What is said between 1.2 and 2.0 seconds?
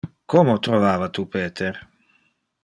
Peter?